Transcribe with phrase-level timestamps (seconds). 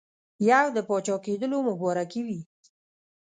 [0.49, 2.39] یو د پاچاکېدلو مبارکي وي.